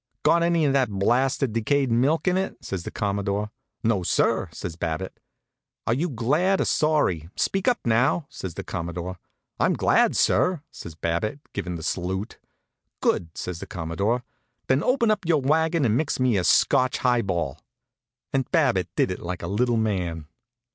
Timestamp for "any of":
0.41-0.73